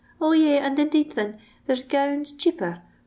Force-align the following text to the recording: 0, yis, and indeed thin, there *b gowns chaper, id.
0, 0.17 0.31
yis, 0.31 0.59
and 0.59 0.79
indeed 0.79 1.13
thin, 1.13 1.37
there 1.67 1.75
*b 1.75 1.83
gowns 1.87 2.31
chaper, 2.31 2.81
id. 2.81 2.81